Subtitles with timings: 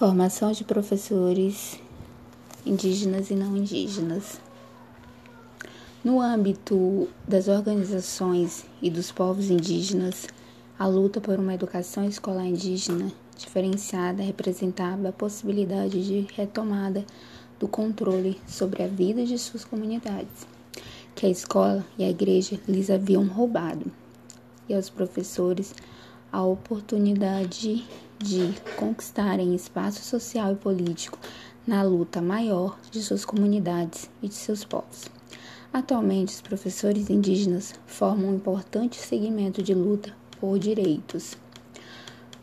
[0.00, 1.78] Formação de professores
[2.64, 4.40] indígenas e não indígenas.
[6.02, 10.26] No âmbito das organizações e dos povos indígenas,
[10.78, 17.04] a luta por uma educação escolar indígena diferenciada representava a possibilidade de retomada
[17.58, 20.46] do controle sobre a vida de suas comunidades,
[21.14, 23.92] que a escola e a igreja lhes haviam roubado,
[24.66, 25.74] e aos professores
[26.32, 27.84] a oportunidade
[28.18, 31.18] de conquistarem espaço social e político
[31.66, 35.06] na luta maior de suas comunidades e de seus povos.
[35.72, 41.36] Atualmente, os professores indígenas formam um importante segmento de luta por direitos.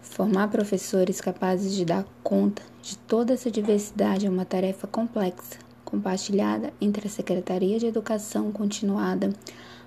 [0.00, 6.72] Formar professores capazes de dar conta de toda essa diversidade é uma tarefa complexa, compartilhada
[6.80, 9.32] entre a Secretaria de Educação Continuada,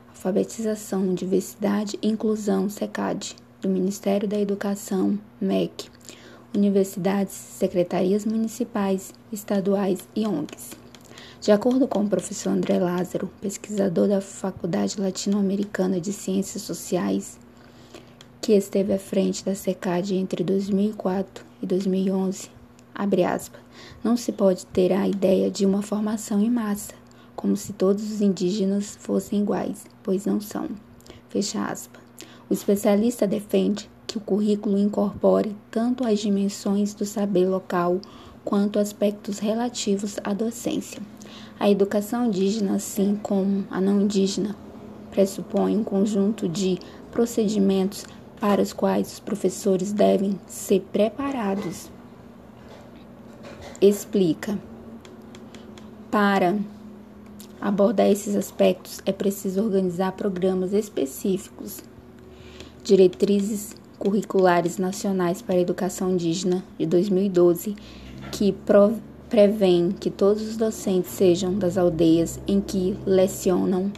[0.09, 5.89] Alfabetização, Diversidade e Inclusão, SECAD, do Ministério da Educação, MEC,
[6.53, 10.71] universidades, secretarias municipais, estaduais e ONGs.
[11.39, 17.39] De acordo com o professor André Lázaro, pesquisador da Faculdade Latino-Americana de Ciências Sociais,
[18.41, 22.49] que esteve à frente da SECAD entre 2004 e 2011,
[22.93, 23.61] abre aspas,
[24.03, 26.93] não se pode ter a ideia de uma formação em massa,
[27.33, 30.67] como se todos os indígenas fossem iguais, pois não são.
[31.29, 32.03] Fecha aspas.
[32.49, 37.99] O especialista defende que o currículo incorpore tanto as dimensões do saber local
[38.43, 41.01] quanto aspectos relativos à docência.
[41.59, 44.55] A educação indígena, assim como a não indígena,
[45.09, 46.77] pressupõe um conjunto de
[47.11, 48.05] procedimentos
[48.39, 51.89] para os quais os professores devem ser preparados.
[53.79, 54.59] Explica.
[56.11, 56.57] Para
[57.59, 61.81] abordar esses aspectos, é preciso organizar programas específicos
[62.83, 67.75] Diretrizes Curriculares Nacionais para a Educação Indígena de 2012,
[68.29, 68.53] que
[69.29, 73.89] prevêem que todos os docentes sejam das aldeias em que lecionam.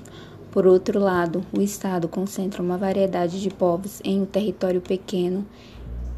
[0.52, 5.44] Por outro lado, o Estado concentra uma variedade de povos em um território pequeno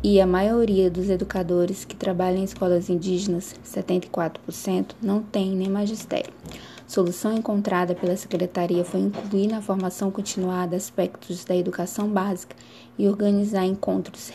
[0.03, 6.33] e a maioria dos educadores que trabalham em escolas indígenas, 74%, não tem nem magistério.
[6.87, 12.55] Solução encontrada pela Secretaria foi incluir na formação continuada aspectos da educação básica
[12.97, 14.31] e organizar encontros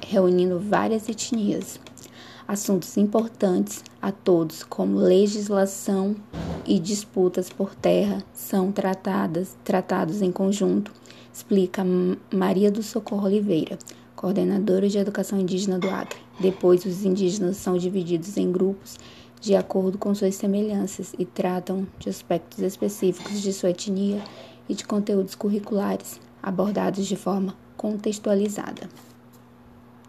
[0.00, 1.78] reunindo várias etnias.
[2.48, 6.16] Assuntos importantes a todos, como legislação
[6.66, 10.90] e disputas por terra, são tratadas, tratados em conjunto,
[11.32, 11.84] explica
[12.32, 13.78] Maria do Socorro Oliveira,
[14.16, 16.18] coordenadora de Educação Indígena do Acre.
[16.40, 18.98] Depois, os indígenas são divididos em grupos
[19.42, 24.22] de acordo com suas semelhanças e tratam de aspectos específicos de sua etnia
[24.68, 28.88] e de conteúdos curriculares abordados de forma contextualizada.